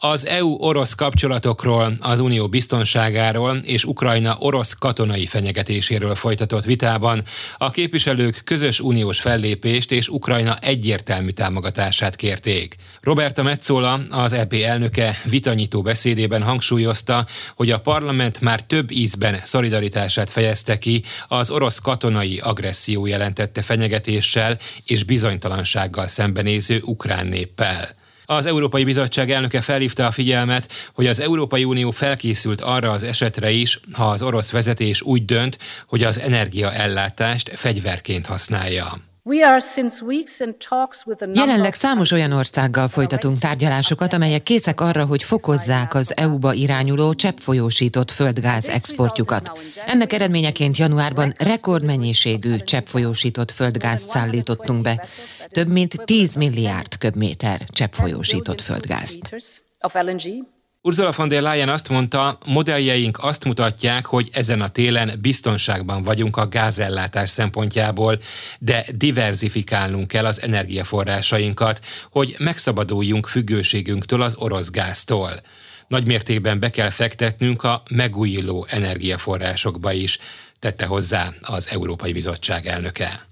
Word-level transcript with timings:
Az 0.00 0.26
EU-orosz 0.26 0.94
kapcsolatokról, 0.94 1.96
az 2.00 2.20
unió 2.20 2.48
biztonságáról 2.48 3.56
és 3.56 3.84
Ukrajna 3.84 4.36
orosz 4.38 4.72
katonai 4.72 5.26
fenyegetéséről 5.26 6.14
folytatott 6.14 6.64
vitában 6.64 7.22
a 7.56 7.70
képviselők 7.70 8.40
közös 8.44 8.80
uniós 8.80 9.20
fellépést 9.20 9.92
és 9.92 10.08
Ukrajna 10.08 10.56
egyértelmű 10.60 11.30
támogatását 11.30 12.16
kérték. 12.16 12.74
Roberta 13.00 13.42
Metzola, 13.42 14.00
az 14.10 14.32
EP 14.32 14.52
elnöke 14.52 15.20
vitanyító 15.24 15.82
beszédében 15.82 16.42
hangsúlyozta, 16.42 17.26
hogy 17.56 17.70
a 17.70 17.80
parlament 17.80 18.40
már 18.40 18.62
több 18.62 18.90
ízben 18.90 19.40
szolidaritását 19.44 20.30
fejezte 20.30 20.78
ki 20.78 21.02
az 21.28 21.50
orosz 21.50 21.78
katonai 21.78 22.38
agresszió 22.42 23.06
jelentette 23.06 23.62
fenyegetéssel 23.62 24.58
és 24.84 25.04
bizonytalansággal 25.04 26.06
szembenéző 26.06 26.80
ukrán 26.84 27.26
néppel. 27.26 27.96
Az 28.30 28.46
Európai 28.46 28.84
Bizottság 28.84 29.30
elnöke 29.30 29.60
felhívta 29.60 30.06
a 30.06 30.10
figyelmet, 30.10 30.72
hogy 30.94 31.06
az 31.06 31.20
Európai 31.20 31.64
Unió 31.64 31.90
felkészült 31.90 32.60
arra 32.60 32.90
az 32.90 33.02
esetre 33.02 33.50
is, 33.50 33.80
ha 33.92 34.04
az 34.04 34.22
orosz 34.22 34.50
vezetés 34.50 35.02
úgy 35.02 35.24
dönt, 35.24 35.58
hogy 35.86 36.02
az 36.02 36.18
energiaellátást 36.18 37.48
fegyverként 37.48 38.26
használja. 38.26 39.07
Jelenleg 41.34 41.74
számos 41.74 42.10
olyan 42.10 42.32
országgal 42.32 42.88
folytatunk 42.88 43.38
tárgyalásokat, 43.38 44.12
amelyek 44.12 44.42
készek 44.42 44.80
arra, 44.80 45.04
hogy 45.04 45.22
fokozzák 45.22 45.94
az 45.94 46.16
EU-ba 46.16 46.52
irányuló 46.52 47.14
cseppfolyósított 47.14 48.10
földgáz 48.10 48.68
exportjukat. 48.68 49.58
Ennek 49.86 50.12
eredményeként 50.12 50.76
januárban 50.76 51.34
rekordmennyiségű 51.38 52.56
cseppfolyósított 52.56 53.50
földgázt 53.50 54.08
szállítottunk 54.08 54.82
be, 54.82 55.06
több 55.48 55.68
mint 55.68 55.94
10 56.04 56.34
milliárd 56.34 56.98
köbméter 56.98 57.60
cseppfolyósított 57.70 58.60
földgázt. 58.60 59.36
Ursula 60.82 61.12
von 61.16 61.28
der 61.28 61.42
Leyen 61.42 61.68
azt 61.68 61.88
mondta, 61.88 62.38
modelljeink 62.46 63.18
azt 63.20 63.44
mutatják, 63.44 64.06
hogy 64.06 64.28
ezen 64.32 64.60
a 64.60 64.68
télen 64.68 65.18
biztonságban 65.20 66.02
vagyunk 66.02 66.36
a 66.36 66.48
gázellátás 66.48 67.30
szempontjából, 67.30 68.18
de 68.58 68.86
diverzifikálnunk 68.94 70.08
kell 70.08 70.24
az 70.26 70.42
energiaforrásainkat, 70.42 71.84
hogy 72.10 72.36
megszabaduljunk 72.38 73.26
függőségünktől 73.26 74.22
az 74.22 74.36
orosz 74.36 74.70
gáztól. 74.70 75.30
Nagy 75.88 76.06
mértékben 76.06 76.60
be 76.60 76.70
kell 76.70 76.90
fektetnünk 76.90 77.62
a 77.62 77.82
megújuló 77.90 78.66
energiaforrásokba 78.70 79.92
is, 79.92 80.18
tette 80.58 80.86
hozzá 80.86 81.32
az 81.40 81.68
Európai 81.72 82.12
Bizottság 82.12 82.66
elnöke. 82.66 83.27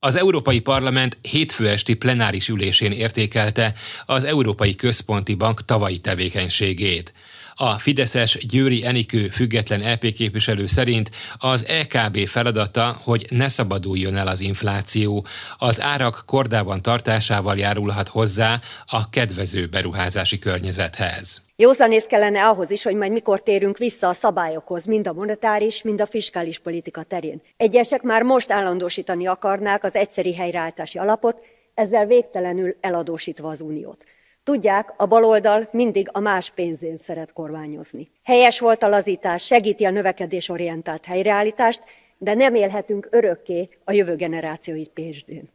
Az 0.00 0.16
Európai 0.16 0.60
Parlament 0.60 1.18
hétfő 1.22 1.68
esti 1.68 1.94
plenáris 1.94 2.48
ülésén 2.48 2.92
értékelte 2.92 3.72
az 4.06 4.24
Európai 4.24 4.74
Központi 4.74 5.34
Bank 5.34 5.64
tavalyi 5.64 5.98
tevékenységét. 5.98 7.12
A 7.60 7.78
Fideszes 7.78 8.46
Győri 8.46 8.84
Enikő 8.84 9.28
független 9.28 9.92
LP 9.92 10.12
képviselő 10.12 10.66
szerint 10.66 11.10
az 11.38 11.66
EKB 11.68 12.26
feladata, 12.26 12.96
hogy 13.02 13.26
ne 13.30 13.48
szabaduljon 13.48 14.16
el 14.16 14.28
az 14.28 14.40
infláció, 14.40 15.26
az 15.58 15.80
árak 15.80 16.22
kordában 16.26 16.82
tartásával 16.82 17.56
járulhat 17.56 18.08
hozzá 18.08 18.60
a 18.86 19.10
kedvező 19.10 19.66
beruházási 19.66 20.38
környezethez. 20.38 21.42
Józanész 21.56 22.04
kellene 22.04 22.46
ahhoz 22.46 22.70
is, 22.70 22.82
hogy 22.82 22.94
majd 22.94 23.12
mikor 23.12 23.42
térünk 23.42 23.78
vissza 23.78 24.08
a 24.08 24.12
szabályokhoz, 24.12 24.84
mind 24.84 25.06
a 25.06 25.12
monetáris, 25.12 25.82
mind 25.82 26.00
a 26.00 26.06
fiskális 26.06 26.58
politika 26.58 27.02
terén. 27.02 27.42
Egyesek 27.56 28.02
már 28.02 28.22
most 28.22 28.50
állandósítani 28.50 29.26
akarnák 29.26 29.84
az 29.84 29.94
egyszeri 29.94 30.34
helyreállítási 30.34 30.98
alapot, 30.98 31.36
ezzel 31.74 32.06
végtelenül 32.06 32.76
eladósítva 32.80 33.48
az 33.48 33.60
uniót. 33.60 34.04
Tudják, 34.48 34.94
a 34.96 35.06
baloldal 35.06 35.68
mindig 35.70 36.08
a 36.12 36.18
más 36.18 36.50
pénzén 36.50 36.96
szeret 36.96 37.32
kormányozni. 37.32 38.10
Helyes 38.24 38.60
volt 38.60 38.82
a 38.82 38.88
lazítás, 38.88 39.46
segíti 39.46 39.84
a 39.84 39.90
növekedésorientált 39.90 41.04
helyreállítást, 41.04 41.82
de 42.18 42.34
nem 42.34 42.54
élhetünk 42.54 43.08
örökké 43.10 43.68
a 43.84 43.92
jövő 43.92 44.16
generációi 44.16 44.86
pénzén. 44.86 45.48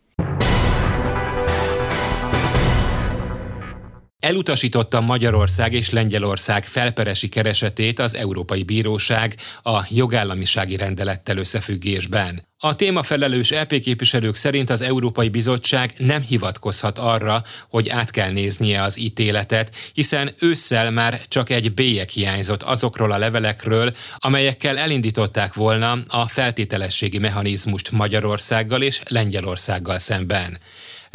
Elutasította 4.24 5.02
Magyarország 5.02 5.74
és 5.74 5.90
Lengyelország 5.90 6.66
felperesi 6.66 7.30
keresetét 7.30 8.00
az 8.00 8.16
Európai 8.16 8.64
Bíróság 8.64 9.36
a 9.64 9.86
jogállamisági 9.90 10.76
rendelettel 10.76 11.38
összefüggésben. 11.38 12.48
A 12.58 12.76
témafelelős 12.76 13.52
EP 13.52 13.80
képviselők 13.80 14.36
szerint 14.36 14.70
az 14.70 14.82
Európai 14.82 15.30
Bizottság 15.30 15.94
nem 15.98 16.22
hivatkozhat 16.22 16.98
arra, 16.98 17.44
hogy 17.70 17.90
át 17.90 18.12
kell 18.12 18.32
néznie 18.32 18.82
az 18.82 19.00
ítéletet, 19.00 19.76
hiszen 19.94 20.34
ősszel 20.40 20.92
már 20.92 21.22
csak 21.28 21.50
egy 21.50 21.74
bélyek 21.74 22.10
hiányzott 22.10 22.64
azokról 22.64 23.12
a 23.12 23.18
levelekről, 23.18 23.92
amelyekkel 24.18 24.78
elindították 24.78 25.54
volna 25.54 25.98
a 26.08 26.28
feltételességi 26.28 27.18
mechanizmust 27.18 27.92
Magyarországgal 27.92 28.82
és 28.82 29.02
Lengyelországgal 29.08 30.00
szemben. 30.00 30.58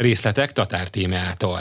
Részletek 0.01 0.51
Tatár 0.51 0.87
témától. 0.87 1.59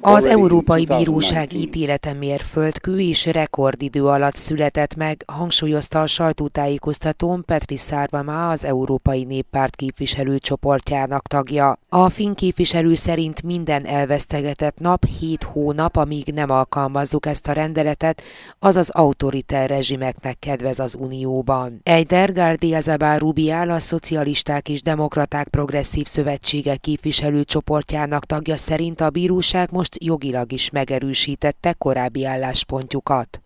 Az 0.00 0.24
Európai 0.24 0.84
Bíróság 0.84 1.52
ítélete 1.52 2.12
mérföldkő 2.12 3.00
és 3.00 3.26
rekordidő 3.26 4.04
alatt 4.04 4.34
született 4.34 4.94
meg, 4.94 5.24
hangsúlyozta 5.26 6.00
a 6.00 6.06
sajtótájékoztatón 6.06 7.44
Petri 7.44 7.76
Szárvamá, 7.76 8.50
az 8.50 8.64
Európai 8.64 9.24
Néppárt 9.24 9.76
képviselőcsoportjának 9.76 11.26
tagja. 11.26 11.78
A 11.90 12.08
finn 12.08 12.34
képviselő 12.34 12.94
szerint 12.94 13.42
minden 13.42 13.84
elvesztegetett 13.84 14.78
nap 14.78 15.04
7 15.18 15.42
hónap, 15.42 15.96
amíg 15.96 16.32
nem 16.34 16.50
alkalmazzuk 16.50 17.26
ezt 17.26 17.48
a 17.48 17.52
rendeletet, 17.52 18.22
az 18.58 18.76
az 18.76 18.90
autoriter 18.90 19.68
rezsimeknek 19.68 20.38
kedvez 20.38 20.78
az 20.78 20.96
Unióban. 20.98 21.80
Eider 21.82 22.32
Gardia 22.32 22.78
Rubiál 23.18 23.70
a 23.70 23.78
Szocialisták 23.78 24.68
és 24.68 24.82
Demokraták 24.82 25.48
Progresszív 25.48 26.06
Szövetsége 26.06 26.76
képviselőcsoportjának 26.76 28.24
tagja 28.24 28.56
szerint 28.56 29.00
a 29.00 29.10
bíróság 29.10 29.68
most 29.72 29.96
jogilag 30.04 30.52
is 30.52 30.70
megerősítette 30.70 31.72
korábbi 31.72 32.24
álláspontjukat. 32.24 33.40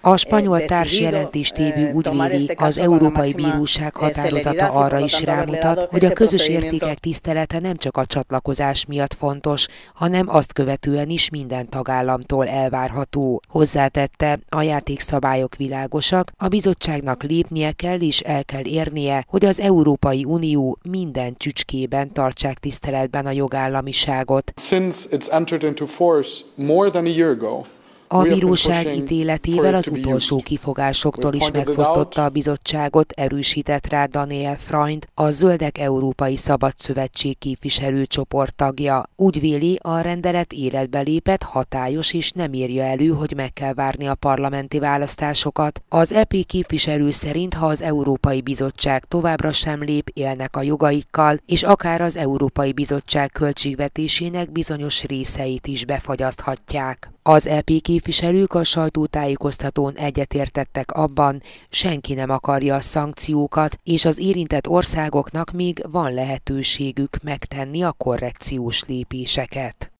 A 0.00 0.10
eh, 0.10 0.16
spanyol 0.16 0.64
társjelentéstévő 0.64 1.92
úgy 1.92 2.08
véli, 2.28 2.50
az 2.56 2.78
Európai 2.78 3.32
Bíróság 3.64 3.96
határozata 3.96 4.70
arra 4.70 4.98
is 4.98 5.20
rámutat, 5.22 5.90
hogy 5.90 6.04
a 6.04 6.12
közös 6.12 6.48
értékek 6.48 6.98
tisztelete 6.98 7.58
nem 7.58 7.76
csak 7.76 7.96
a 7.96 8.06
csatlakozás 8.06 8.86
miatt 8.86 9.14
fontos, 9.14 9.66
hanem 9.94 10.28
azt 10.28 10.52
követően 10.52 11.08
is 11.08 11.30
minden 11.30 11.68
tagállamtól 11.68 12.48
elvárható. 12.48 13.42
Hozzátette, 13.48 14.38
a 14.48 14.62
játékszabályok 14.62 15.56
világosak, 15.56 16.30
a 16.36 16.48
bizottságnak 16.48 17.22
lépnie 17.22 17.72
kell 17.72 18.00
és 18.00 18.20
el 18.20 18.44
kell 18.44 18.64
érnie, 18.64 19.24
hogy 19.28 19.44
az 19.44 19.60
Európai 19.60 20.24
Unió 20.24 20.78
minden 20.82 21.34
csücskében 21.36 22.12
tartsák 22.12 22.58
tiszteletben 22.58 23.26
a 23.26 23.30
jogállamiságot. 23.30 24.52
Since 24.56 25.08
it's 25.10 25.32
entered 25.32 25.62
into 25.62 25.86
force 25.86 26.40
more 26.54 26.90
than 26.90 27.04
a 27.04 27.08
year 27.08 27.30
ago, 27.30 27.62
a 28.08 28.22
bíróság 28.22 28.96
ítéletével 28.96 29.74
az 29.74 29.88
utolsó 29.88 30.36
kifogásoktól 30.44 31.34
is 31.34 31.50
megfosztotta 31.50 32.24
a 32.24 32.28
bizottságot, 32.28 33.12
erősített 33.12 33.86
rá 33.86 34.04
Daniel 34.04 34.56
Freund, 34.58 35.06
a 35.14 35.30
Zöldek 35.30 35.78
Európai 35.78 36.36
Szabad 36.36 36.72
Szövetség 36.76 37.38
képviselőcsoport 37.38 38.54
tagja. 38.54 39.02
Úgy 39.16 39.40
véli, 39.40 39.78
a 39.82 40.00
rendelet 40.00 40.52
életbe 40.52 41.00
lépett, 41.00 41.42
hatályos 41.42 42.12
és 42.12 42.30
nem 42.30 42.52
írja 42.52 42.82
elő, 42.82 43.08
hogy 43.08 43.32
meg 43.36 43.52
kell 43.52 43.74
várni 43.74 44.06
a 44.06 44.14
parlamenti 44.14 44.78
választásokat. 44.78 45.82
Az 45.88 46.12
EP 46.12 46.34
képviselő 46.46 47.10
szerint, 47.10 47.54
ha 47.54 47.66
az 47.66 47.82
Európai 47.82 48.40
Bizottság 48.40 49.04
továbbra 49.04 49.52
sem 49.52 49.82
lép, 49.82 50.10
élnek 50.12 50.56
a 50.56 50.62
jogaikkal, 50.62 51.36
és 51.46 51.62
akár 51.62 52.00
az 52.00 52.16
Európai 52.16 52.72
Bizottság 52.72 53.30
költségvetésének 53.32 54.52
bizonyos 54.52 55.04
részeit 55.04 55.66
is 55.66 55.84
befagyaszthatják. 55.84 57.13
Az 57.26 57.46
EP 57.46 57.70
képviselők 57.82 58.52
a 58.52 58.64
sajtótájékoztatón 58.64 59.94
egyetértettek 59.96 60.92
abban, 60.92 61.42
senki 61.70 62.14
nem 62.14 62.30
akarja 62.30 62.74
a 62.74 62.80
szankciókat, 62.80 63.78
és 63.82 64.04
az 64.04 64.18
érintett 64.18 64.68
országoknak 64.68 65.50
még 65.50 65.84
van 65.90 66.14
lehetőségük 66.14 67.16
megtenni 67.22 67.82
a 67.82 67.92
korrekciós 67.92 68.84
lépéseket. 68.86 69.92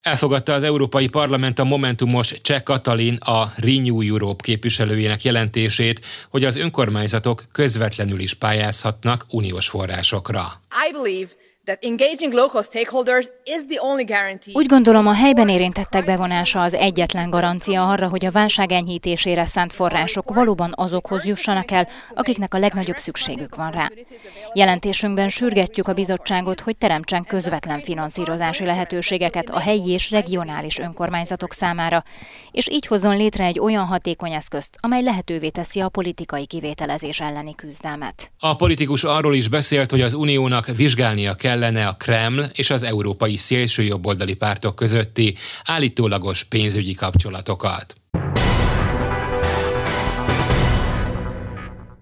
Elfogadta 0.00 0.52
az 0.52 0.62
Európai 0.62 1.08
Parlament 1.08 1.58
a 1.58 1.64
Momentumos 1.64 2.40
Cseh 2.40 2.62
Katalin, 2.62 3.14
a 3.14 3.52
Renew 3.56 4.00
Europe 4.00 4.42
képviselőjének 4.42 5.22
jelentését, 5.22 6.04
hogy 6.30 6.44
az 6.44 6.56
önkormányzatok 6.56 7.44
közvetlenül 7.52 8.20
is 8.20 8.34
pályázhatnak 8.34 9.24
uniós 9.30 9.68
forrásokra. 9.68 10.42
I 10.88 10.92
believe 10.92 11.30
úgy 14.52 14.66
gondolom, 14.66 15.06
a 15.06 15.12
helyben 15.12 15.48
érintettek 15.48 16.04
bevonása 16.04 16.62
az 16.62 16.74
egyetlen 16.74 17.30
garancia 17.30 17.88
arra, 17.88 18.08
hogy 18.08 18.24
a 18.24 18.30
válság 18.30 18.72
enyhítésére 18.72 19.44
szánt 19.44 19.72
források 19.72 20.34
valóban 20.34 20.72
azokhoz 20.76 21.24
jussanak 21.24 21.70
el, 21.70 21.88
akiknek 22.14 22.54
a 22.54 22.58
legnagyobb 22.58 22.96
szükségük 22.96 23.56
van 23.56 23.70
rá. 23.70 23.90
Jelentésünkben 24.52 25.28
sürgetjük 25.28 25.88
a 25.88 25.92
bizottságot, 25.92 26.60
hogy 26.60 26.76
teremtsen 26.76 27.24
közvetlen 27.24 27.80
finanszírozási 27.80 28.64
lehetőségeket 28.64 29.48
a 29.48 29.58
helyi 29.58 29.90
és 29.90 30.10
regionális 30.10 30.78
önkormányzatok 30.78 31.52
számára, 31.52 32.04
és 32.50 32.68
így 32.70 32.86
hozzon 32.86 33.16
létre 33.16 33.44
egy 33.44 33.58
olyan 33.58 33.84
hatékony 33.84 34.32
eszközt, 34.32 34.76
amely 34.80 35.02
lehetővé 35.02 35.48
teszi 35.48 35.80
a 35.80 35.88
politikai 35.88 36.46
kivételezés 36.46 37.20
elleni 37.20 37.54
küzdelmet. 37.54 38.30
A 38.38 38.56
politikus 38.56 39.04
arról 39.04 39.34
is 39.34 39.48
beszélt, 39.48 39.90
hogy 39.90 40.00
az 40.00 40.14
uniónak 40.14 40.66
vizsgálnia 40.66 41.34
kell 41.34 41.57
kellene 41.58 41.86
a 41.86 41.92
Kreml 41.92 42.50
és 42.52 42.70
az 42.70 42.82
európai 42.82 43.36
szélsőjobboldali 43.36 44.34
pártok 44.34 44.76
közötti 44.76 45.34
állítólagos 45.64 46.44
pénzügyi 46.44 46.94
kapcsolatokat. 46.94 47.94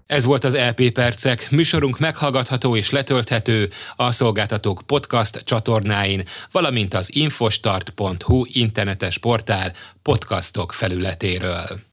Ez 0.05 0.23
volt 0.23 0.43
az 0.43 0.55
LP 0.55 0.91
Percek. 0.91 1.51
Műsorunk 1.51 1.99
meghallgatható 1.99 2.75
és 2.75 2.89
letölthető 2.89 3.69
a 3.95 4.11
szolgáltatók 4.11 4.81
podcast 4.85 5.43
csatornáin, 5.43 6.23
valamint 6.51 6.93
az 6.93 7.15
infostart.hu 7.15 8.43
internetes 8.45 9.17
portál 9.17 9.73
podcastok 10.01 10.73
felületéről. 10.73 11.86